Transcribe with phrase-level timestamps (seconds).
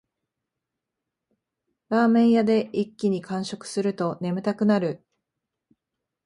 [1.89, 5.05] ラーメン屋で一気に完食すると眠たくなる